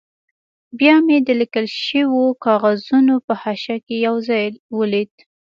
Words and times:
بیا 0.79 0.95
مې 1.05 1.17
د 1.27 1.29
لیکل 1.41 1.65
شوو 1.85 2.23
کاغذونو 2.45 3.15
په 3.25 3.33
حاشیه 3.41 3.77
کې 3.85 3.95
یو 4.07 4.15
ځای 4.27 4.45
ولید. 4.79 5.13